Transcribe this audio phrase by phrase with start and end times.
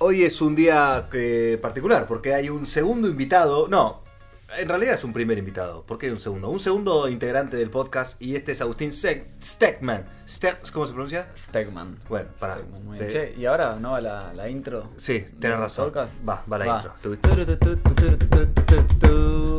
[0.00, 1.08] Hoy es un día
[1.60, 3.66] particular porque hay un segundo invitado.
[3.66, 4.04] No,
[4.56, 5.82] en realidad es un primer invitado.
[5.82, 6.48] ¿Por qué un segundo?
[6.50, 10.06] Un segundo integrante del podcast y este es Agustín Stegman.
[10.72, 11.26] ¿Cómo se pronuncia?
[11.36, 11.98] Stegman.
[12.08, 12.58] Bueno, para.
[12.96, 13.08] Te...
[13.08, 14.90] Che, y ahora no va la, la intro.
[14.98, 15.86] Sí, tenés razón.
[15.86, 16.28] Podcast?
[16.28, 16.76] Va, va la va.
[16.76, 16.94] intro.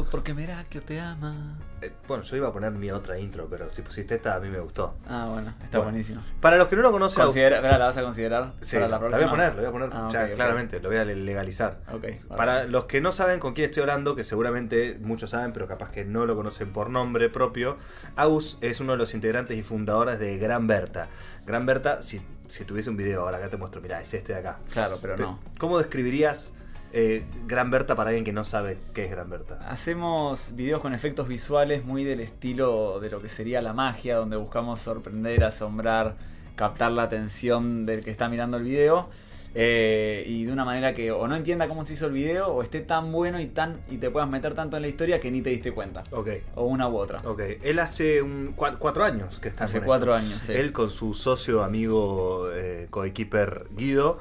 [0.10, 3.82] Porque Merakio te ama eh, bueno, yo iba a poner mi otra intro, pero si
[3.82, 4.95] pusiste esta a mí me gustó.
[5.07, 5.91] Ah, bueno, está Bueno.
[5.91, 6.21] buenísimo.
[6.41, 9.00] Para los que no lo conocen, Considera, ¿la vas a considerar Sí, para la la,
[9.00, 9.20] próxima?
[9.20, 11.80] voy a poner, lo voy a poner Ah, ya, claramente, lo voy a le- legalizar.
[11.94, 15.68] Ok, Para los que no saben con quién estoy hablando, que seguramente muchos saben, pero
[15.68, 17.77] capaz que no lo conocen por nombre propio,
[18.16, 21.07] Agus es uno de los integrantes y fundadores de Gran Berta.
[21.46, 24.40] Gran Berta, si, si tuviese un video ahora, acá te muestro, mirá, es este de
[24.40, 24.59] acá.
[24.71, 25.40] Claro, pero Pe- no.
[25.57, 26.54] ¿Cómo describirías
[26.93, 29.59] eh, Gran Berta para alguien que no sabe qué es Gran Berta?
[29.70, 34.38] Hacemos videos con efectos visuales muy del estilo de lo que sería la magia, donde
[34.38, 36.15] buscamos sorprender, asombrar,
[36.55, 39.07] captar la atención del que está mirando el video.
[39.55, 42.62] eh, y de una manera que o no entienda cómo se hizo el video o
[42.62, 45.41] esté tan bueno y tan y te puedas meter tanto en la historia que ni
[45.41, 46.03] te diste cuenta.
[46.12, 47.18] Ok, O una u otra.
[47.27, 47.41] ok.
[47.63, 50.27] Él hace un, cua- cuatro años que está Hace con cuatro esto.
[50.27, 50.53] años, sí.
[50.53, 54.20] Él con su socio, amigo, eh, coequiper Guido,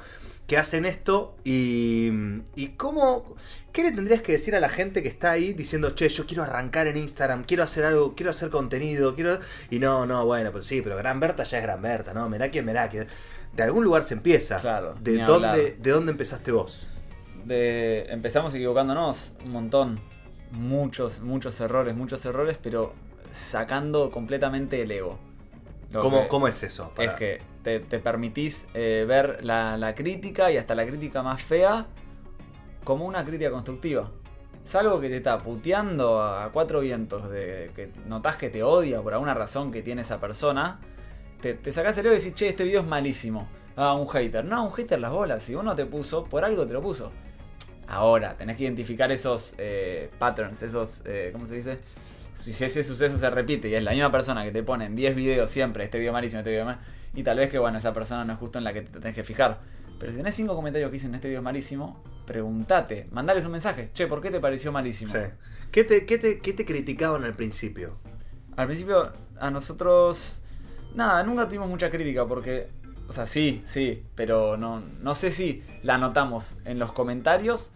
[0.48, 2.10] que hacen esto y,
[2.56, 3.36] y cómo...
[3.70, 6.42] ¿Qué le tendrías que decir a la gente que está ahí diciendo, che, yo quiero
[6.42, 9.38] arrancar en Instagram, quiero hacer algo, quiero hacer contenido, quiero...
[9.70, 12.28] Y no, no, bueno, pero sí, pero Gran Berta ya es Gran Berta, ¿no?
[12.28, 12.98] Meraki es Meraki.
[13.54, 14.58] De algún lugar se empieza.
[14.58, 16.88] Claro, ¿De dónde, ¿De dónde empezaste vos?
[17.44, 20.00] de empezamos equivocándonos un montón.
[20.50, 22.94] Muchos, muchos errores, muchos errores, pero
[23.34, 25.18] sacando completamente el ego.
[25.92, 26.92] ¿Cómo, que- ¿Cómo es eso?
[26.98, 31.42] Es que te, te permitís eh, ver la, la crítica y hasta la crítica más
[31.42, 31.86] fea
[32.84, 34.10] como una crítica constructiva.
[34.66, 39.00] Es algo que te está puteando a cuatro vientos, de que notás que te odia
[39.00, 40.78] por alguna razón que tiene esa persona.
[41.40, 43.48] Te, te sacás el ego y decís, che, este video es malísimo.
[43.76, 44.44] Ah, un hater.
[44.44, 45.42] No, un hater las bolas.
[45.42, 47.12] Si uno te puso, por algo te lo puso.
[47.86, 51.78] Ahora, tenés que identificar esos eh, patterns, esos, eh, ¿cómo se dice?
[52.38, 55.16] Si ese suceso se repite y es la misma persona que te pone en 10
[55.16, 56.78] videos siempre, este video malísimo, este video mal,
[57.12, 59.14] y tal vez que, bueno, esa persona no es justo en la que te tenés
[59.14, 59.58] que fijar.
[59.98, 63.90] Pero si tenés 5 comentarios que dicen este video es malísimo, pregúntate, mandales un mensaje.
[63.92, 65.12] Che, ¿por qué te pareció malísimo?
[65.12, 65.18] Sí.
[65.72, 67.96] ¿Qué, te, qué, te, ¿Qué te criticaban al principio?
[68.56, 70.40] Al principio, a nosotros.
[70.94, 72.68] Nada, nunca tuvimos mucha crítica porque.
[73.08, 77.72] O sea, sí, sí, pero no, no sé si la notamos en los comentarios.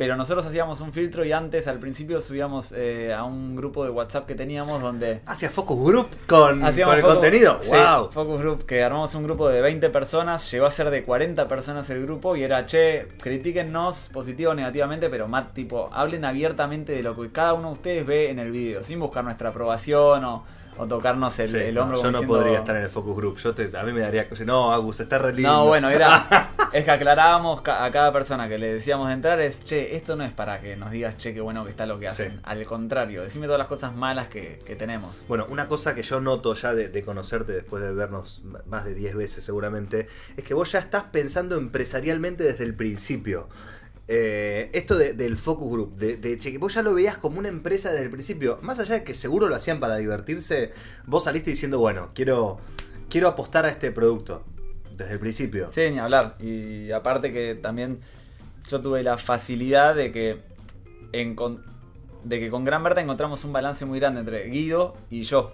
[0.00, 3.90] Pero nosotros hacíamos un filtro y antes, al principio, subíamos eh, a un grupo de
[3.90, 5.20] WhatsApp que teníamos donde.
[5.26, 7.58] ¿Hacia Focus Group con, el focus- contenido?
[7.60, 8.10] sí, ¡Wow!
[8.10, 11.90] Focus Group, que armamos un grupo de 20 personas, llegó a ser de 40 personas
[11.90, 17.02] el grupo y era, che, critíquennos positivo o negativamente, pero más tipo, hablen abiertamente de
[17.02, 20.44] lo que cada uno de ustedes ve en el video, sin buscar nuestra aprobación o,
[20.80, 21.96] o tocarnos el, Sí, el no, hombro.
[21.98, 23.36] yo no diciendo- podría estar en el focus group.
[23.38, 24.26] Yo te- a mí me daría.
[24.46, 25.50] No, Agus, está re lindo.
[25.50, 26.48] No, bueno, era.
[26.72, 30.22] Es que aclarábamos a cada persona que le decíamos de entrar: es, che, esto no
[30.24, 32.32] es para que nos digas, che, qué bueno que está lo que hacen.
[32.34, 32.40] Sí.
[32.44, 35.24] Al contrario, decime todas las cosas malas que, que tenemos.
[35.26, 38.94] Bueno, una cosa que yo noto ya de, de conocerte después de vernos más de
[38.94, 43.48] 10 veces seguramente, es que vos ya estás pensando empresarialmente desde el principio.
[44.12, 47.38] Eh, esto de- del focus group, de, de che, que vos ya lo veías como
[47.38, 50.72] una empresa desde el principio, más allá de que seguro lo hacían para divertirse,
[51.06, 52.58] vos saliste diciendo, bueno, quiero,
[53.08, 54.42] quiero apostar a este producto
[54.96, 55.68] desde el principio.
[55.70, 56.34] Sí, ni hablar.
[56.40, 58.00] Y aparte que también
[58.66, 60.38] yo tuve la facilidad de que,
[61.12, 65.52] de que con Gran Berta encontramos un balance muy grande entre Guido y yo.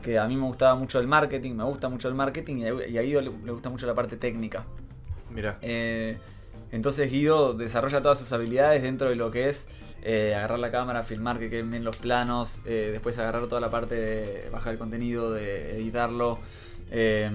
[0.00, 2.86] Que a mí me gustaba mucho el marketing, me gusta mucho el marketing y a
[2.88, 4.64] y a Guido le, le gusta mucho la parte técnica.
[5.30, 5.58] Mira.
[5.60, 6.16] Eh,
[6.72, 9.66] entonces Guido desarrolla todas sus habilidades dentro de lo que es
[10.02, 13.70] eh, agarrar la cámara, filmar que queden bien los planos, eh, después agarrar toda la
[13.70, 16.38] parte de bajar el contenido, de editarlo.
[16.90, 17.28] eh,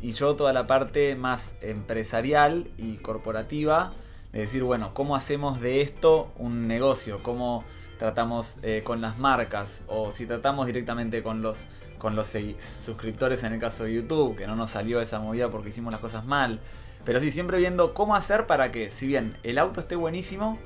[0.00, 3.92] y yo toda la parte más empresarial y corporativa,
[4.32, 7.22] de decir, bueno, ¿cómo hacemos de esto un negocio?
[7.22, 7.64] ¿Cómo
[7.98, 9.82] tratamos eh, con las marcas?
[9.86, 11.68] O si tratamos directamente con los,
[11.98, 15.70] con los suscriptores en el caso de YouTube, que no nos salió esa movida porque
[15.70, 16.60] hicimos las cosas mal.
[17.04, 20.58] Pero sí, siempre viendo cómo hacer para que, si bien el auto esté buenísimo,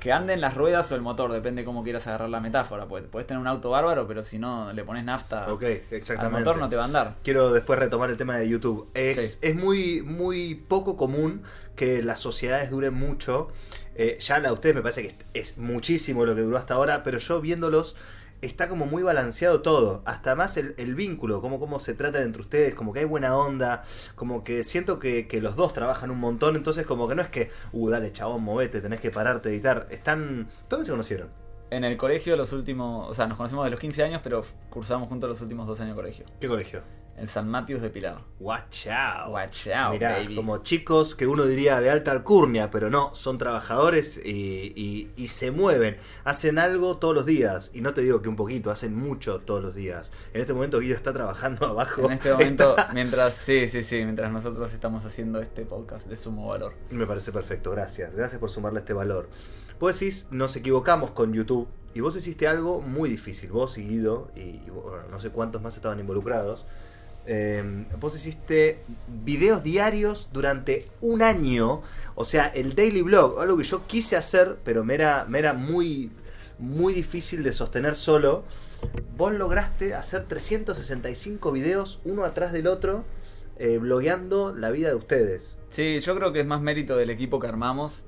[0.00, 2.86] que anden las ruedas o el motor, depende cómo quieras agarrar la metáfora.
[2.86, 6.76] Puedes tener un auto bárbaro, pero si no le pones nafta al motor no te
[6.76, 7.16] va a andar.
[7.24, 8.88] Quiero después retomar el tema de YouTube.
[8.94, 9.38] Es, Sí.
[9.42, 11.42] es muy, muy poco común
[11.74, 13.48] que las sociedades duren mucho.
[13.96, 15.16] Eh, ya la de ustedes me parece que es,
[15.50, 17.96] es muchísimo lo que duró hasta ahora, pero yo viéndolos
[18.42, 20.02] está como muy balanceado todo.
[20.04, 23.36] Hasta más el, el vínculo, cómo, cómo se tratan entre ustedes, como que hay buena
[23.36, 27.22] onda, como que siento que, que los dos trabajan un montón, entonces como que no
[27.22, 29.86] es que, uh, dale chabón, movete, tenés que pararte editar.
[29.90, 30.48] Están...
[30.68, 31.28] ¿Dónde se conocieron?
[31.70, 35.08] En el colegio los últimos, o sea, nos conocemos de los 15 años, pero cursamos
[35.08, 36.26] juntos los últimos dos años de colegio.
[36.40, 36.82] ¿Qué colegio?
[37.20, 38.20] El San Matius de Pilar.
[38.40, 39.32] Watch out.
[39.32, 40.36] Watch out, Mirá, baby.
[40.36, 45.26] como chicos que uno diría de alta alcurnia, pero no, son trabajadores y, y- y
[45.28, 45.96] se mueven.
[46.24, 47.70] Hacen algo todos los días.
[47.74, 50.12] Y no te digo que un poquito, hacen mucho todos los días.
[50.32, 52.06] En este momento Guido está trabajando abajo.
[52.06, 56.16] En este momento, Está- mientras, sí, sí, sí, mientras nosotros estamos haciendo este podcast de
[56.16, 56.74] sumo valor.
[56.90, 58.14] Me parece perfecto, gracias.
[58.14, 59.28] Gracias por sumarle este valor.
[59.80, 61.68] Vos decís, nos equivocamos con YouTube.
[61.94, 63.50] Y vos hiciste algo muy difícil.
[63.50, 66.64] Vos y Guido, y, y, bueno, no sé cuántos más estaban involucrados.
[67.26, 68.80] Eh, vos hiciste
[69.24, 71.82] videos diarios durante un año.
[72.14, 73.40] O sea, el daily blog.
[73.40, 76.10] Algo que yo quise hacer, pero me era, me era muy,
[76.58, 78.44] muy difícil de sostener solo.
[79.16, 83.04] Vos lograste hacer 365 videos, uno atrás del otro,
[83.58, 85.56] eh, blogueando la vida de ustedes.
[85.70, 88.04] Sí, yo creo que es más mérito del equipo que armamos.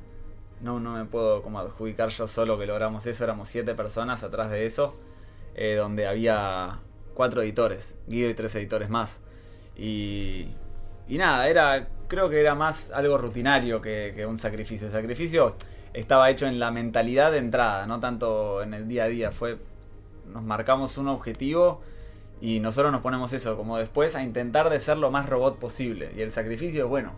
[0.61, 3.25] No, no me puedo como adjudicar yo solo que logramos eso.
[3.25, 4.95] Éramos siete personas atrás de eso.
[5.55, 6.79] eh, donde había
[7.15, 7.97] cuatro editores.
[8.07, 9.21] Guido y tres editores más.
[9.77, 10.47] Y,
[11.09, 14.89] y nada, era creo que era más algo rutinario que, un sacrificio.
[14.89, 15.55] El sacrificio
[15.95, 19.31] estaba hecho en la mentalidad de entrada, no tanto en el día a día.
[19.31, 19.57] Fue,
[20.31, 21.81] nos marcamos un objetivo
[22.41, 26.11] y nosotros nos ponemos eso como después a intentar de ser lo más robot posible.
[26.17, 27.13] Y el sacrificio es bueno.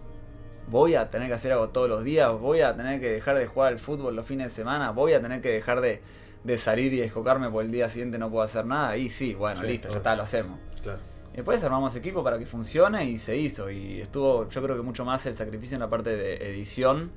[0.69, 3.47] Voy a tener que hacer algo todos los días, voy a tener que dejar de
[3.47, 6.01] jugar al fútbol los fines de semana, voy a tener que dejar de,
[6.45, 8.97] de salir y descocarme por el día siguiente no puedo hacer nada.
[8.97, 10.59] Y sí, bueno, Sí, listo, ya está, lo hacemos.
[10.83, 10.99] Claro.
[11.33, 13.71] Y Después armamos equipo para que funcione y se hizo.
[13.71, 17.11] Y estuvo, yo creo que mucho más el sacrificio en la parte de edición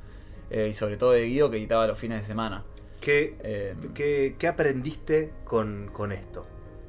[0.50, 2.64] eh, y sobre todo de Guido que editaba los fines de semana.
[3.02, 6.46] ¿Qué, Eh, qué- qué aprendiste con, con esto?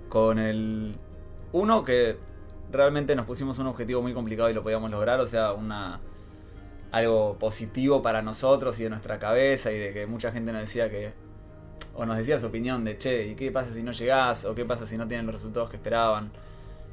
[0.08, 0.94] con el
[1.52, 2.16] uno que
[2.70, 6.00] realmente nos pusimos un objetivo muy complicado y lo podíamos lograr, o sea, una
[6.92, 10.88] algo positivo para nosotros y de nuestra cabeza y de que mucha gente nos decía
[10.88, 11.12] que
[11.94, 14.44] o nos decía su opinión de che, ¿y qué pasa si no llegás?
[14.44, 16.30] o qué pasa si no tienen los resultados que esperaban.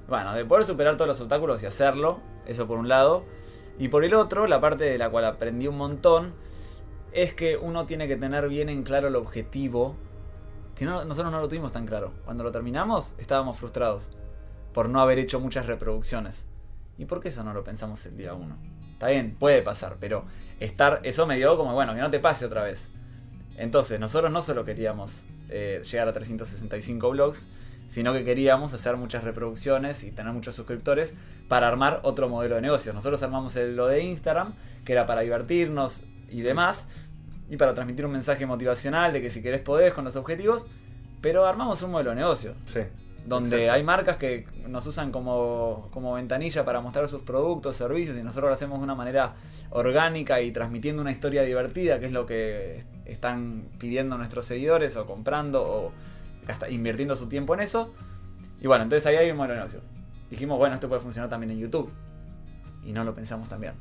[0.07, 3.23] Bueno, de poder superar todos los obstáculos y hacerlo, eso por un lado,
[3.79, 6.33] y por el otro, la parte de la cual aprendí un montón
[7.11, 9.95] es que uno tiene que tener bien en claro el objetivo
[10.75, 12.11] que no- nosotros no lo tuvimos tan claro.
[12.25, 14.09] Cuando lo terminamos estábamos frustrados
[14.73, 16.45] por no haber hecho muchas reproducciones.
[16.97, 18.57] ¿Y por qué eso no lo pensamos el día uno?
[18.91, 20.23] Está bien, puede pasar, pero
[20.59, 22.89] estar, eso me dio como, bueno, que no te pase otra vez.
[23.57, 27.47] Entonces, nosotros no solo queríamos eh, llegar a 365 blogs,
[27.89, 31.13] sino que queríamos hacer muchas reproducciones y tener muchos suscriptores
[31.47, 32.91] para armar otro modelo de negocio.
[32.93, 34.53] Nosotros armamos el, lo de Instagram,
[34.83, 36.87] que era para divertirnos y demás,
[37.49, 40.65] y para transmitir un mensaje motivacional de que si querés podés con los objetivos,
[41.21, 42.79] pero armamos un modelo de negocio Sí.
[43.27, 43.73] donde Exacto.
[43.73, 48.49] hay marcas que nos usan como, como ventanilla para mostrar sus productos, servicios, y nosotros
[48.49, 49.35] lo hacemos de una manera
[49.69, 55.05] orgánica y transmitiendo una historia divertida, que es lo que están pidiendo nuestros seguidores, o
[55.05, 55.91] comprando, o
[56.47, 57.93] gasta- invirtiendo su tiempo en eso.
[58.61, 59.83] Y bueno, entonces ahí hay un modelo de negocios.
[60.29, 61.91] Dijimos, bueno, esto puede funcionar también en YouTube.
[62.85, 63.73] Y no lo pensamos también.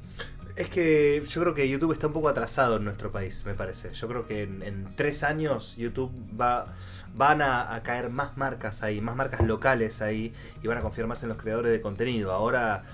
[0.55, 3.93] Es que yo creo que YouTube está un poco atrasado en nuestro país, me parece.
[3.95, 6.67] Yo creo que en, en tres años YouTube va
[7.15, 10.33] van a, a caer más marcas ahí, más marcas locales ahí,
[10.63, 12.33] y van a confiar más en los creadores de contenido.
[12.33, 12.85] Ahora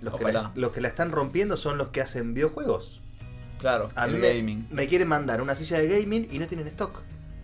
[0.00, 3.00] los que, la, los que la están rompiendo son los que hacen videojuegos.
[3.64, 4.66] Claro, A mí el me, gaming.
[4.70, 7.00] me quieren mandar una silla de gaming y no tienen stock.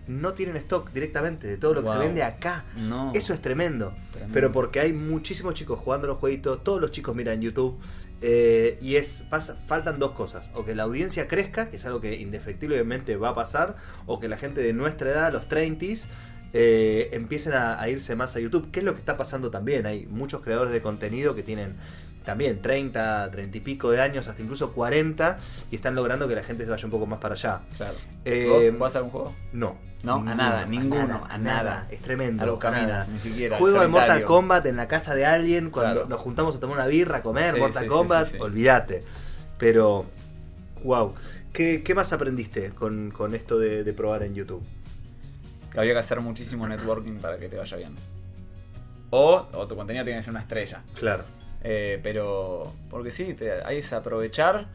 [0.06, 2.64] No tienen stock directamente de todo lo que se vende acá.
[2.76, 3.10] No.
[3.14, 3.94] Eso es tremendo.
[4.12, 4.34] Tremendo.
[4.34, 7.78] Pero porque hay muchísimos chicos jugando los jueguitos, todos los chicos miran YouTube.
[8.22, 10.50] eh, y es pasa, faltan dos cosas.
[10.52, 13.76] O que la audiencia crezca, que es algo que indefectiblemente va a pasar.
[14.06, 16.04] O que la gente de nuestra edad, los 30s,
[16.52, 18.70] eh, empiecen a, a irse más a YouTube.
[18.72, 19.86] Que es lo que está pasando también.
[19.86, 21.76] Hay muchos creadores de contenido que tienen
[22.24, 25.38] también 30, 30 y pico de años, hasta incluso 40.
[25.70, 27.60] Y están logrando que la gente se vaya un poco más para allá.
[27.76, 27.96] Claro.
[28.24, 29.34] Eh, ¿Vos jugás algún juego?
[29.52, 29.76] No.
[30.02, 31.86] No, a nada, ninguno, a nada.
[31.90, 32.42] Es tremendo.
[32.42, 33.06] A lo a caminas, nada.
[33.12, 33.58] ni siquiera.
[33.58, 34.22] Juego al Mortal.
[34.24, 36.08] Kombat en la casa de alguien cuando Claro.
[36.08, 38.36] nos juntamos a tomar una birra, a comer, Sí, Mortal sí, Kombat, sí.
[38.40, 39.04] olvídate.
[39.58, 40.06] Pero,
[40.84, 41.14] wow.
[41.52, 44.62] ¿Qué, qué más aprendiste con, con esto de, de probar en YouTube?
[45.70, 47.94] que había que hacer muchísimo networking para que te vaya bien.
[49.10, 50.82] O, o tu contenido tiene que ser una estrella.
[50.98, 51.22] Claro.
[51.62, 54.66] Eh, pero, porque sí, te, hay que aprovechar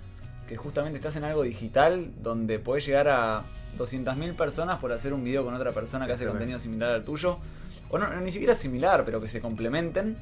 [0.48, 3.44] que justamente estás en algo digital donde podés llegar a
[3.78, 7.40] 200.000 personas por hacer un video con otra persona que hace contenido similar al tuyo.
[7.90, 10.16] O no, ni siquiera similar, pero que se complementen.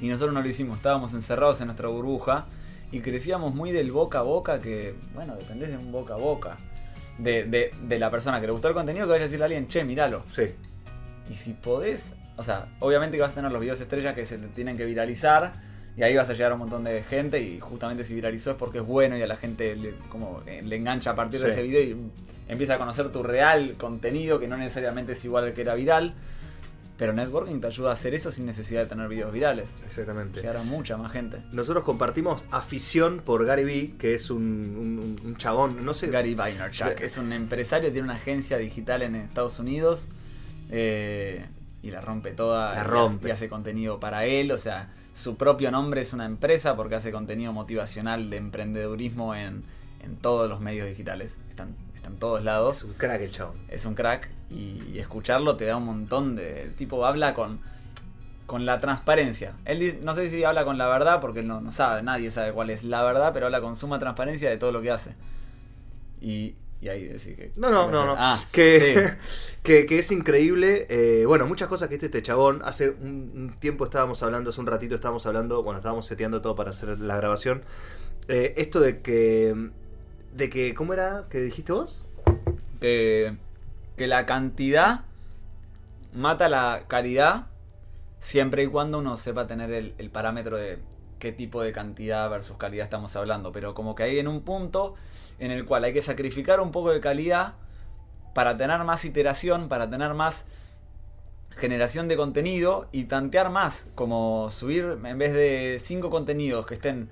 [0.00, 2.46] Y nosotros no lo hicimos, estábamos encerrados en nuestra burbuja
[2.92, 6.56] y crecíamos muy del boca a boca que, bueno, dependés de un boca a boca.
[7.18, 9.46] De, de, de la persona que le gustó el contenido que vaya a decirle a
[9.46, 10.22] alguien, che, míralo.
[10.26, 10.54] Sí.
[11.30, 14.38] Y si podés, o sea, obviamente que vas a tener los videos estrellas que se
[14.38, 15.54] te tienen que viralizar
[15.96, 18.56] y ahí vas a llegar a un montón de gente y justamente si viralizó es
[18.56, 21.48] porque es bueno y a la gente le, como, eh, le engancha a partir de
[21.48, 21.96] ese video y
[22.48, 26.14] empieza a conocer tu real contenido que no necesariamente es igual al que era viral.
[26.98, 29.68] Pero networking te ayuda a hacer eso sin necesidad de tener videos virales.
[29.86, 30.40] Exactamente.
[30.40, 31.36] Llegar a mucha más gente.
[31.52, 36.06] Nosotros compartimos afición por Gary Vee, que es un, un- un chabón, no sé.
[36.06, 40.08] Gary Vaynerchuk es un empresario, tiene una agencia digital en Estados Unidos
[40.70, 41.44] eh,
[41.82, 42.74] y la rompe toda.
[42.74, 43.28] La rompe.
[43.28, 47.12] Y hace contenido para él, o sea, su propio nombre es una empresa porque hace
[47.12, 49.62] contenido motivacional de emprendedurismo en,
[50.02, 51.36] en todos los medios digitales.
[51.50, 52.78] Están, está en todos lados.
[52.78, 53.56] Es un crack el chabón.
[53.68, 56.62] es un crack y, y escucharlo te da un montón de.
[56.64, 57.60] El tipo habla con,
[58.46, 59.54] con la transparencia.
[59.64, 62.30] Él dice- no sé si habla con la verdad porque él no, no sabe, nadie
[62.30, 65.14] sabe cuál es la verdad, pero habla con suma transparencia de todo lo que hace.
[66.20, 67.50] Y, y ahí decir que.
[67.56, 68.14] No, no, no, no.
[68.18, 69.16] Ah, que, sí.
[69.62, 70.86] que, que es increíble.
[70.88, 72.62] eh, bueno, muchas cosas que este, este chabón.
[72.64, 76.54] Hace un, un tiempo estábamos hablando, hace un ratito estábamos hablando, bueno, estábamos seteando todo
[76.54, 77.62] para hacer la grabación.
[78.28, 79.70] eh, esto de que.
[80.34, 82.04] De que, ¿cómo era que dijiste vos?
[82.80, 83.36] que,
[83.96, 85.00] que la cantidad
[86.12, 87.46] mata la calidad
[88.20, 90.78] siempre y cuando uno sepa tener el, el parámetro de
[91.18, 93.52] qué tipo de cantidad versus calidad estamos hablando.
[93.52, 94.94] Pero como que hay en un punto
[95.38, 97.54] en el cual hay que sacrificar un poco de calidad
[98.34, 100.46] para tener más iteración, para tener más
[101.56, 107.08] generación de contenido y tantear más, como subir en vez de 5 contenidos que estén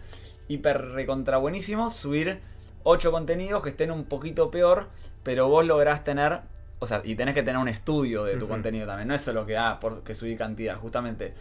[0.48, 2.40] hiper recontra buenísimos, subir
[2.82, 4.88] 8 contenidos que estén un poquito peor,
[5.22, 6.40] pero vos lográs tener,
[6.78, 9.46] o sea, y tenés que tener un estudio de tu contenido también, no es solo
[9.46, 11.32] que, ah, porque subí cantidad, justamente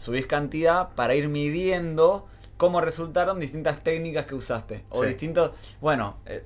[0.00, 2.26] subís cantidad para ir midiendo
[2.56, 5.08] cómo resultaron distintas técnicas que usaste, o Sí.
[5.08, 6.42] distintos, bueno, eh,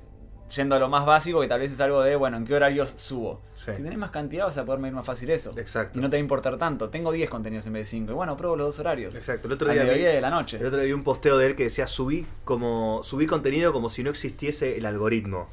[0.55, 2.93] yendo a lo más básico, que tal vez es algo de, bueno, ¿en qué horarios
[2.97, 3.41] subo?
[3.55, 3.71] Sí.
[3.75, 5.53] Si tenés más cantidad vas a poder medir más fácil eso.
[5.57, 5.97] Exacto.
[5.97, 6.89] Y no te va a importar tanto.
[6.89, 8.11] Tengo 10 contenidos en vez de 5.
[8.11, 9.15] Y bueno, pruebo los dos horarios.
[9.15, 9.47] Exacto.
[9.47, 10.57] El otro día vi- de la noche.
[10.57, 13.89] El otro día vi un posteo de él que decía subí como subí contenido como
[13.89, 15.47] si no existiese el algoritmo.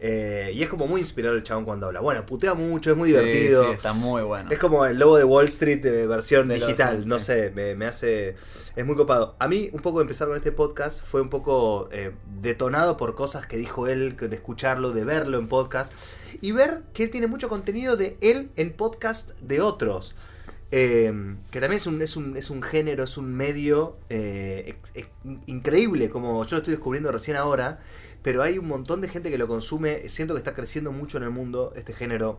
[0.00, 2.00] Eh, y es como muy inspirador el chabón cuando habla.
[2.00, 3.64] Bueno, putea mucho, es muy Sí, divertido.
[3.64, 4.50] Sí, está muy bueno.
[4.50, 7.86] Es como el lobo de Wall Street de versión De digital, no sé, me, me
[7.86, 8.36] hace...
[8.76, 9.34] Es muy copado.
[9.38, 13.46] A mí un poco empezar con este podcast fue un poco eh, detonado por cosas
[13.46, 15.92] que dijo él, de escucharlo, de verlo en podcast,
[16.40, 20.14] y ver que él tiene mucho contenido de él en podcast de otros.
[20.70, 21.10] Eh,
[21.50, 25.08] que también es un, es, un, es un género, es un medio eh, ex- ex-
[25.46, 27.80] increíble, como yo lo estoy descubriendo recién ahora,
[28.28, 31.22] pero hay un montón de gente que lo consume, siento que está creciendo mucho en
[31.24, 32.38] el mundo este género.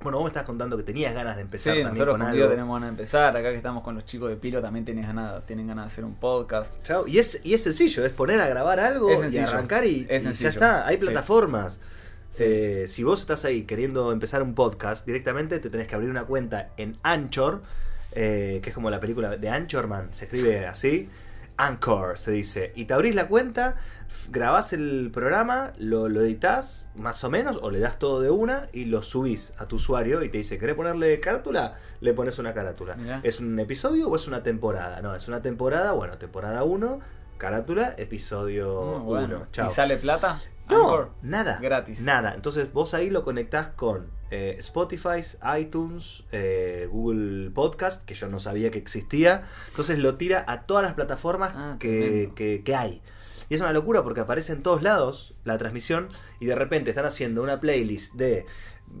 [0.00, 2.48] Bueno, vos me estás contando que tenías ganas de empezar Sí, también nosotros con algo.
[2.48, 3.36] Tenemos ganas de empezar.
[3.36, 6.06] Acá que estamos con los chicos de Pilo también tienen ganas, tienen ganas de hacer
[6.06, 6.82] un podcast.
[6.82, 7.06] Chao.
[7.06, 10.24] Y es, y es sencillo, es poner a grabar algo y arrancar y, Es y
[10.24, 10.48] sencillo.
[10.48, 10.86] ya está.
[10.86, 11.02] Hay Sí.
[11.02, 11.78] plataformas.
[12.30, 12.44] Sí.
[12.46, 16.24] Eh, si vos estás ahí queriendo empezar un podcast, directamente te tenés que abrir una
[16.24, 17.60] cuenta en Anchor,
[18.12, 21.10] eh, que es como la película de Anchorman, se escribe así.
[21.58, 22.72] Anchor se dice.
[22.76, 23.76] Y te abrís la cuenta,
[24.30, 28.68] grabás el programa, lo, lo editas más o menos, o le das todo de una
[28.72, 31.74] y lo subís a tu usuario y te dice, ¿querés ponerle carátula?
[32.00, 32.94] Le pones una carátula.
[32.94, 33.20] Mirá.
[33.24, 35.02] ¿Es un episodio o es una temporada?
[35.02, 37.00] No, es una temporada, bueno, temporada 1,
[37.38, 39.04] carátula, episodio Muy 1.
[39.04, 39.46] bueno.
[39.52, 39.70] Chao.
[39.70, 40.38] ¿Y sale plata?
[40.68, 41.10] No, Anchor.
[41.22, 41.58] nada.
[41.60, 42.00] Gratis.
[42.02, 42.34] Nada.
[42.34, 45.20] Entonces vos ahí lo conectás con eh, Spotify,
[45.58, 49.44] iTunes, eh, Google Podcast, que yo no sabía que existía.
[49.68, 53.00] Entonces lo tira a todas las plataformas Ah, que, que hay.
[53.50, 56.08] Y es una locura porque aparece en todos lados la transmisión
[56.38, 58.44] y de repente están haciendo una playlist de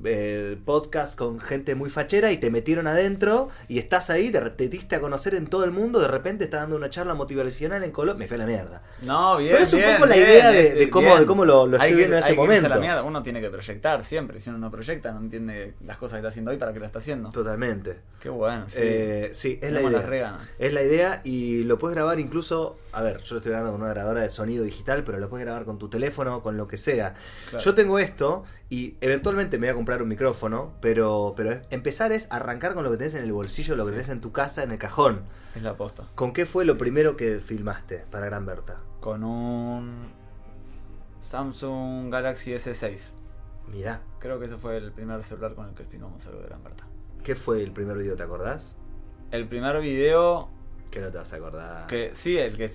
[0.04, 4.68] eh, podcast con gente muy fachera y te metieron adentro y estás ahí, te, te
[4.68, 7.90] diste a conocer en todo el mundo, de repente estás dando una charla motivacional en
[7.90, 8.24] Colombia.
[8.24, 8.82] Me fue a la mierda.
[9.02, 9.52] No, bien.
[9.52, 11.76] Pero es un bien, poco la bien, idea de- de cómo- de cómo lo- lo
[11.76, 12.80] estoy que- viendo en este la momento.
[12.80, 13.02] mierda.
[13.02, 14.40] Uno tiene que proyectar siempre.
[14.40, 16.86] Si uno no proyecta, no entiende las cosas que está haciendo hoy para qué las
[16.88, 17.30] está haciendo.
[17.30, 17.98] Totalmente.
[18.20, 18.78] Qué bueno, sí.
[18.80, 20.38] Eh, sí, es la idea.
[20.58, 23.82] Es la idea y lo puedes grabar incluso, a ver, yo lo estoy grabando con
[23.82, 26.76] una grabadora de sonido digital, pero lo puedes grabar con tu teléfono, con lo que
[26.76, 27.14] sea.
[27.50, 27.64] Claro.
[27.64, 32.26] Yo tengo esto y eventualmente me voy a comprar un micrófono, pero, pero empezar es
[32.30, 34.72] arrancar con lo que tenés en el bolsillo, lo que tenés en tu casa, en
[34.72, 35.20] el cajón.
[35.54, 36.04] Es la posta.
[36.16, 38.76] ¿Con qué fue lo primero que filmaste para Gran Berta?
[39.00, 40.08] Con un
[41.20, 43.12] Samsung Galaxy S6.
[43.68, 46.62] Mirá, Creo que ese fue el primer celular con el que filmamos algo de Gran
[46.64, 46.84] Berta.
[47.22, 48.74] ¿qué fue el primer video, te acordás?
[49.30, 50.48] El primer video
[50.90, 51.86] Que no te vas a acordar.
[51.86, 52.70] que sí, el que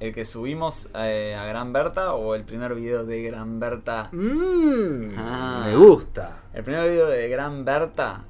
[0.00, 4.08] el que subimos eh, a Gran Berta o el primer video de Gran Berta.
[4.12, 5.64] Mmm, Ah.
[5.66, 6.42] me gusta.
[6.52, 8.24] El primer video de Gran Berta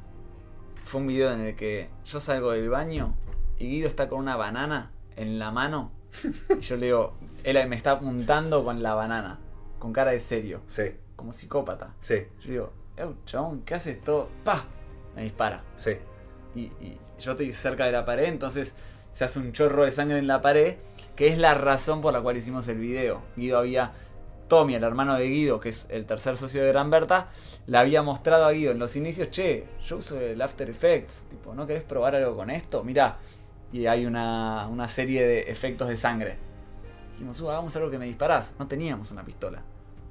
[0.85, 3.15] fue un video en el que yo salgo del baño
[3.59, 5.91] y Guido está con una banana en la mano
[6.59, 9.39] y yo le digo, él me está apuntando con la banana,
[9.79, 10.85] con cara de serio, Sí,
[11.17, 11.95] como psicópata.
[12.01, 14.29] sí, Yo digo, "Ew, chabón, ¿qué haces todo?
[14.45, 14.65] ¡Pa!
[15.17, 15.63] Me dispara.
[15.77, 15.93] sí.
[16.55, 18.77] Y, y yo estoy cerca de la pared, entonces
[19.13, 20.77] se hace un chorro de sangre en la pared,
[21.17, 23.23] que es la razón por la cual hicimos el video.
[23.37, 23.93] Guido había
[24.49, 27.29] Tommy, el hermano de Guido, que es el tercer socio de Gran Berta,
[27.67, 31.55] le había mostrado a Guido en los inicios, che, yo uso el After Effects, tipo,
[31.55, 32.85] ¿no querés probar algo con esto?
[32.85, 33.17] Mirá,
[33.73, 36.37] y hay una, una serie de efectos de sangre.
[37.13, 38.55] Dijimos, uh, hagamos algo que me disparás.
[38.59, 39.63] No teníamos una pistola.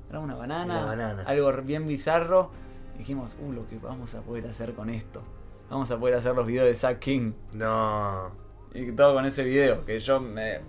[0.09, 1.23] Era una banana, Una banana.
[1.25, 2.49] algo bien bizarro.
[2.97, 5.21] Dijimos, uh, lo que vamos a poder hacer con esto.
[5.69, 7.33] Vamos a poder hacer los videos de Zack King.
[7.53, 8.31] No.
[8.73, 10.59] Y todo con ese video, que yo me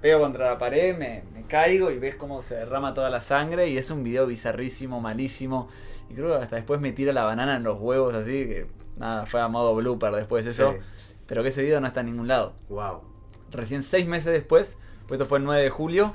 [0.00, 3.68] pego contra la pared, me, me caigo y ves cómo se derrama toda la sangre.
[3.68, 5.68] Y es un video bizarrísimo, malísimo.
[6.10, 9.26] Y creo que hasta después me tira la banana en los huevos, así que nada,
[9.26, 10.72] fue a modo blooper después eso.
[10.72, 10.78] Sí.
[11.26, 12.54] Pero que ese video no está en ningún lado.
[12.68, 13.02] Wow.
[13.50, 14.76] Recién seis meses después,
[15.08, 16.14] pues esto fue el 9 de julio,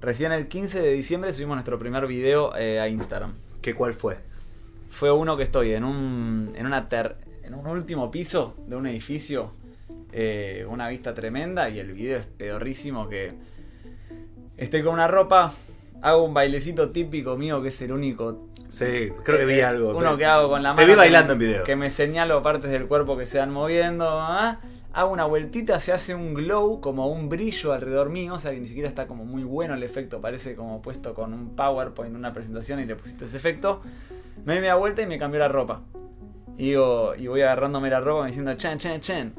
[0.00, 3.34] recién el 15 de diciembre subimos nuestro primer video eh, a Instagram.
[3.60, 4.18] ¿Qué cuál fue?
[4.90, 8.86] Fue uno que estoy en un, en una ter- en un último piso de un
[8.86, 9.52] edificio,
[10.12, 13.32] eh, una vista tremenda y el video es pedorrísimo que
[14.56, 15.54] estoy con una ropa,
[16.02, 19.94] hago un bailecito típico mío que es el único Sí, creo que vi eh, algo.
[19.94, 20.80] Uno que hago con la mano.
[20.80, 21.62] Te vi bailando en video.
[21.62, 24.08] Que me señalo partes del cuerpo que se van moviendo.
[24.08, 24.60] ¿ah?
[24.94, 28.32] Hago una vueltita, se hace un glow, como un brillo alrededor mío.
[28.32, 30.22] O sea, que ni siquiera está como muy bueno el efecto.
[30.22, 33.82] Parece como puesto con un PowerPoint, una presentación y le pusiste ese efecto.
[34.46, 35.82] Me doy media vuelta y me cambió la ropa.
[36.56, 39.34] Y, digo, y voy agarrándome la ropa diciendo, chen, chen, chen.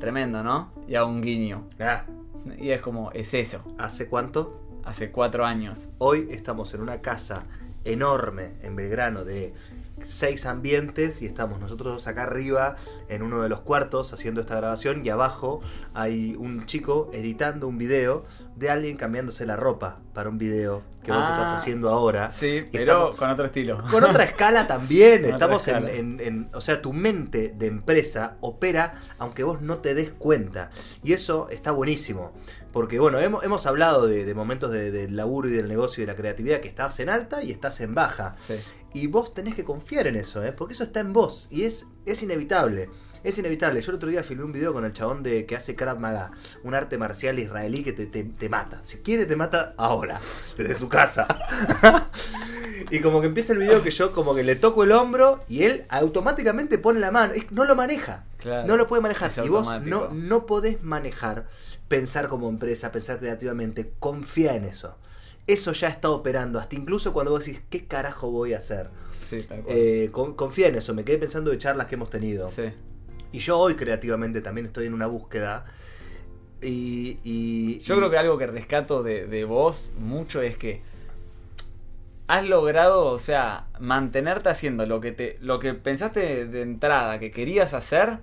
[0.00, 0.72] Tremendo, ¿no?
[0.88, 1.68] Y hago un guiño.
[1.78, 2.04] Ah,
[2.58, 3.62] Y es como, es eso.
[3.78, 4.58] ¿Hace cuánto?
[4.82, 5.90] Hace cuatro años.
[5.98, 7.44] Hoy estamos en una casa
[7.84, 9.52] enorme en Belgrano de
[10.02, 12.76] seis ambientes y estamos nosotros acá arriba
[13.08, 15.60] en uno de los cuartos haciendo esta grabación y abajo
[15.94, 18.24] hay un chico editando un video
[18.56, 22.30] de alguien cambiándose la ropa para un video que vos Ah, estás haciendo ahora.
[22.30, 23.78] Sí, pero estamos- con otro estilo.
[23.90, 25.92] Con otra escala también, Con estamos en, escala.
[25.94, 30.70] en- en- O sea, tu mente de empresa opera aunque vos no te des cuenta.
[31.02, 32.32] Y eso está buenísimo.
[32.72, 36.06] Porque, bueno, hemos, hemos hablado de, de momentos de- del laburo y del negocio y
[36.06, 38.36] de la creatividad que estás en alta y estás en baja.
[38.46, 38.54] Sí.
[38.92, 40.52] Y vos tenés que confiar en eso, ¿eh?
[40.52, 41.46] porque eso está en vos.
[41.50, 42.90] Y es, es inevitable.
[43.22, 43.80] Es inevitable.
[43.82, 46.30] Yo el otro día filmé un video con el chabón de que hace Krav Maga,
[46.64, 48.80] un arte marcial israelí que te, te- te mata.
[48.82, 50.20] Si quiere, te mata ahora,
[50.56, 51.28] desde su casa.
[52.90, 55.64] y como que empieza el video que yo como que le toco el hombro y
[55.64, 57.34] él automáticamente pone la mano.
[57.50, 58.24] No lo maneja.
[58.38, 58.66] Claro.
[58.66, 59.30] No lo puede manejar.
[59.44, 61.46] Y vos no, no podés manejar,
[61.88, 63.92] pensar como empresa, pensar creativamente.
[63.98, 64.96] Confía en eso.
[65.52, 66.58] Eso ya está operando.
[66.58, 68.88] Hasta incluso cuando vos decís, ¿qué carajo voy a hacer?
[69.20, 69.76] Sí, tal cual.
[69.78, 70.94] Eh, con- confía en eso.
[70.94, 72.48] Me quedé pensando de charlas que hemos tenido.
[72.48, 72.64] sí.
[73.32, 75.64] Y yo hoy creativamente también estoy en una búsqueda.
[76.62, 77.18] Y.
[77.24, 80.82] y- Yo y- creo que algo que rescato de, de vos mucho es que
[82.26, 87.18] has logrado, o sea, mantenerte haciendo lo que te, lo que pensaste de, de entrada
[87.18, 88.18] que querías hacer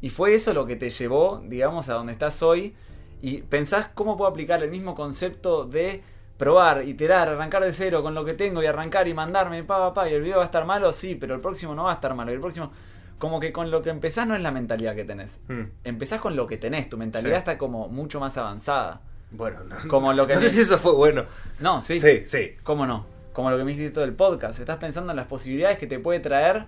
[0.00, 2.74] y fue eso lo que te llevó, digamos, a donde estás hoy
[3.22, 6.02] y pensás cómo puedo aplicar el mismo concepto de
[6.40, 9.92] probar, iterar, arrancar de cero con lo que tengo y arrancar y mandarme pa pa
[9.92, 11.94] pa y el video va a estar malo, sí, pero el próximo no va a
[11.96, 12.72] estar malo, y el próximo
[13.18, 15.38] como que con lo que empezás no es la mentalidad que tenés.
[15.48, 15.64] Hmm.
[15.84, 17.38] Empezás con lo que tenés, tu mentalidad Sí.
[17.40, 19.02] está como mucho más avanzada.
[19.32, 21.24] Bueno, no, Como lo que no sé si eso fue bueno.
[21.58, 22.00] No, sí.
[22.00, 22.56] Sí, sí.
[22.62, 23.04] ¿Cómo no?
[23.34, 24.58] Como lo que me dijiste todo el podcast.
[24.58, 26.64] Estás pensando en las posibilidades que te puede traer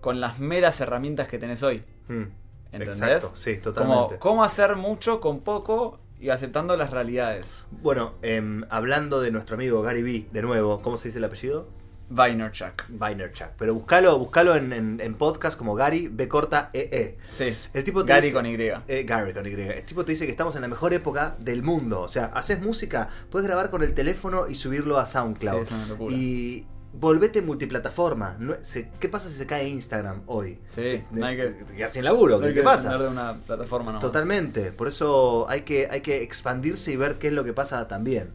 [0.00, 1.82] con las meras herramientas que tenés hoy.
[2.06, 2.26] Hmm.
[2.70, 3.00] ¿Entendés?
[3.00, 4.18] Exacto, sí, totalmente.
[4.18, 7.48] Como cómo hacer mucho con poco y aceptando las realidades.
[7.70, 11.68] Bueno, em, hablando de nuestro amigo Gary Vee, de nuevo, ¿cómo se dice el apellido?
[12.10, 12.84] Vaynerchuk.
[12.88, 13.48] Vaynerchuk.
[13.58, 17.18] Pero buscalo, buscalo en, en- en podcast como Gary B corta EE.
[17.30, 17.54] Sí.
[17.74, 18.54] El tipo te Gary dice- con Y.
[18.88, 19.50] Eh, Gary con Y.
[19.50, 22.00] El tipo te dice que estamos en la mejor época del mundo.
[22.00, 25.56] O sea, haces música, puedes grabar con el teléfono y subirlo a SoundCloud.
[25.56, 26.16] Sí, es una locura.
[26.16, 28.36] Y volvete multiplataforma.
[28.38, 30.58] No- se- ¿Qué pasa si se cae Instagram hoy?
[30.64, 32.38] Sí, Te- no hay que- te quedas sin laburo.
[32.38, 32.90] No hay ¿Qué, que pasa?
[32.90, 34.00] depender de una plataforma nomás.
[34.00, 34.72] Totalmente.
[34.72, 38.30] Por eso hay que, hay que expandirse y ver qué es lo que pasa también.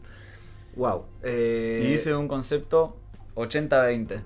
[0.76, 1.04] Wow.
[1.24, 2.96] Y dice un concepto
[3.34, 4.20] 80-20.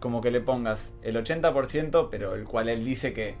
[0.00, 3.36] Como que le pongas el 80%, pero el cual él dice que.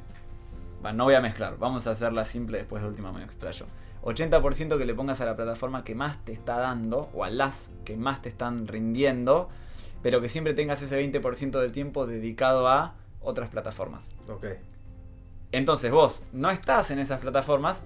[0.94, 3.66] No voy a mezclar, vamos a hacerla simple, después de última me explayo.
[4.02, 7.70] 80% que le pongas a la plataforma que más te está dando, o a las
[7.84, 9.48] que más te están rindiendo,
[10.02, 14.04] pero que siempre tengas ese 20% del tiempo dedicado a otras plataformas.
[14.28, 14.46] Ok.
[15.52, 17.82] Entonces vos no estás en esas plataformas,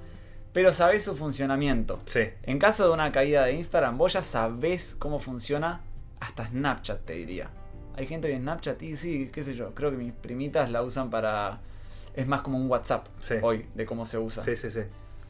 [0.52, 1.98] pero sabés su funcionamiento.
[2.07, 2.20] Sí.
[2.44, 5.81] En caso de una caída de Instagram, vos ya sabés cómo funciona
[6.20, 7.50] hasta Snapchat, te diría.
[7.96, 10.83] Hay gente que en Snapchat, y sí, qué sé yo, creo que mis primitas la
[10.83, 11.61] usan para...
[12.14, 13.35] Es más como un WhatsApp Sí.
[13.42, 14.42] hoy, de cómo se usa.
[14.42, 14.81] Sí, sí, sí.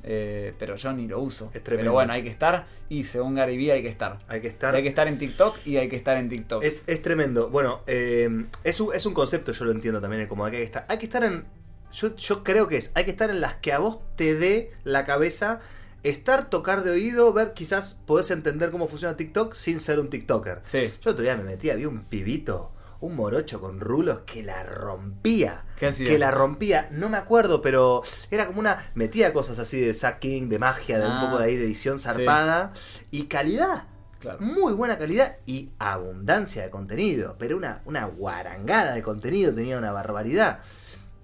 [0.09, 1.51] Eh, pero yo ni lo uso.
[1.53, 1.91] Es tremendo.
[1.91, 4.17] pero bueno, hay que estar, y según Gary Vee hay que estar.
[4.29, 4.75] Hay que estar.
[4.75, 6.63] Hay que estar en TikTok y hay que estar en TikTok.
[6.63, 7.51] Es, es tremendo.
[7.51, 10.87] Bueno, eh, es, un, es un concepto, yo lo entiendo también, como hay que estar.
[10.89, 11.45] Hay que estar en.
[11.93, 14.71] Yo, yo creo que es, hay que estar en las que a vos te dé
[14.85, 15.61] la cabeza
[16.03, 20.61] estar, tocar de oído, ver, quizás podés entender cómo funciona TikTok sin ser un TikToker.
[20.65, 20.91] Sí.
[21.03, 25.65] Yo otro día me metí, había un pibito, un morocho con rulos que la rompía.
[25.79, 26.07] ¿Qué hacía?
[26.07, 28.91] Que la rompía, no me acuerdo, pero era como una.
[28.95, 32.01] Metía cosas así de sacking, de magia, de un Ah, poco de ahí de edición
[32.01, 32.73] zarpada.
[33.11, 33.85] Y calidad.
[34.19, 34.39] Claro.
[34.41, 37.37] Muy buena calidad y abundancia de contenido.
[37.39, 40.61] Pero una, una guarangada de contenido, tenía una barbaridad.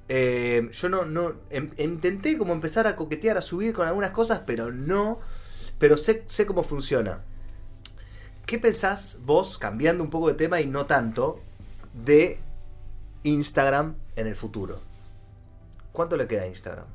[0.09, 4.43] Eh, yo no, no em- intenté como empezar a coquetear, a subir con algunas cosas,
[4.47, 5.21] pero no.
[5.79, 7.23] Pero sé, sé cómo funciona.
[8.47, 11.41] ¿Qué pensás vos, cambiando un poco de tema y no tanto,
[11.95, 12.39] de
[13.23, 14.81] Instagram en el futuro?
[15.93, 16.87] ¿Cuánto le queda a Instagram?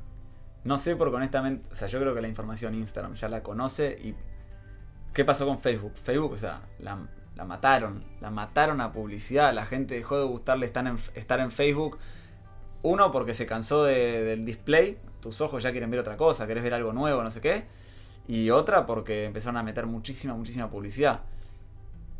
[0.64, 3.98] No sé porque honestamente, o sea, yo creo que la información Instagram ya la conoce
[4.02, 4.14] y
[5.14, 5.92] ¿qué pasó con Facebook?
[6.02, 6.98] Facebook, o sea, la,
[7.44, 11.98] mataron, la mataron a publicidad, la gente dejó de gustarle estar en, estar en Facebook.
[12.82, 16.62] Uno, porque se cansó de- del display, tus ojos ya quieren ver otra cosa, querés
[16.62, 17.64] ver algo nuevo, no sé qué.
[18.26, 21.20] Y otra, porque empezaron a meter muchísima, muchísima publicidad.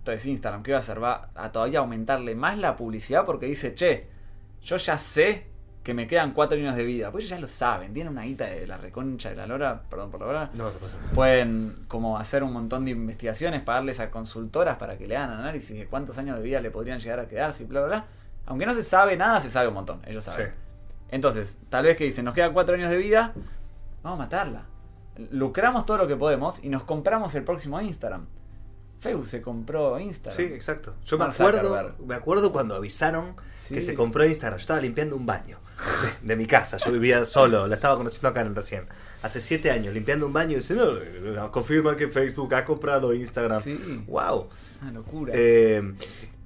[0.09, 1.03] Entonces Instagram, ¿qué va a hacer?
[1.03, 4.09] Va a todavía aumentarle más la publicidad porque dice, che,
[4.63, 5.47] yo ya sé
[5.83, 7.11] que me quedan cuatro años de vida.
[7.11, 10.11] Pues ellos ya lo saben, tienen una guita de la reconcha de la lora, perdón
[10.11, 10.51] por la hora.
[10.55, 10.97] No, pasa.
[11.15, 15.77] Pueden como hacer un montón de investigaciones, pagarles a consultoras para que le hagan análisis
[15.79, 18.07] de cuántos años de vida le podrían llegar a quedarse bla, bla, bla.
[18.47, 20.47] Aunque no se sabe nada, se sabe un montón, ellos saben.
[20.47, 20.53] Sí.
[21.11, 23.35] Entonces, tal vez que dicen, nos quedan cuatro años de vida,
[24.03, 24.63] vamos a matarla.
[25.33, 28.27] Lucramos todo lo que podemos y nos compramos el próximo Instagram.
[29.01, 30.37] Facebook se compró Instagram.
[30.37, 30.95] Sí, exacto.
[31.05, 33.37] Yo me acuerdo, me acuerdo cuando avisaron
[33.69, 34.59] que se compró Instagram.
[34.59, 35.59] Yo estaba limpiando un baño
[36.23, 36.79] de, de mi casa.
[36.79, 38.87] Yo vivía solo, la estaba conociendo acá en recién.
[39.23, 43.63] Hace siete años, limpiando un baño y dice, no, confirma que Facebook ha comprado Instagram.
[43.63, 44.05] Sí.
[44.07, 44.49] Wow.
[44.83, 45.33] Una locura.
[45.37, 45.95] Eh,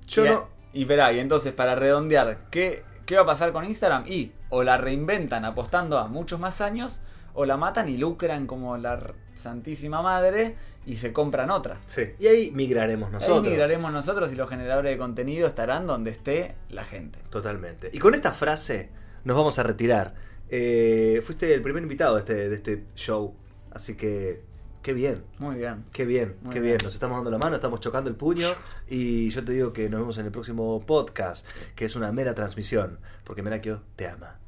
[0.06, 0.48] yo y, no.
[0.72, 4.04] y verá, y entonces para redondear, ¿qué, ¿qué va a pasar con Instagram?
[4.06, 7.00] Y o la reinventan apostando a muchos más años,
[7.34, 11.78] o la matan y lucran como la Santísima Madre y se compran otra.
[11.86, 12.10] Sí.
[12.18, 13.44] Y ahí migraremos nosotros.
[13.44, 17.18] Ahí migraremos nosotros y los generadores de contenido estarán donde esté la gente.
[17.30, 17.90] Totalmente.
[17.92, 18.90] Y con esta frase
[19.24, 20.14] nos vamos a retirar.
[20.48, 23.34] Eh, fuiste el primer invitado de este, de este show.
[23.70, 24.42] Así que,
[24.82, 25.22] qué bien.
[25.38, 25.84] Muy bien.
[25.92, 26.76] Qué bien, Muy qué bien.
[26.76, 26.84] bien.
[26.84, 28.48] Nos estamos dando la mano, estamos chocando el puño
[28.88, 32.34] y yo te digo que nos vemos en el próximo podcast, que es una mera
[32.34, 34.41] transmisión, porque Merakio te ama.